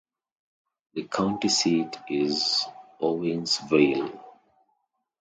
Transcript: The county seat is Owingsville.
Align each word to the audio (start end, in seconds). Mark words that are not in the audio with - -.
The 0.95 1.03
county 1.03 1.47
seat 1.49 1.95
is 2.09 2.65
Owingsville. 2.99 4.19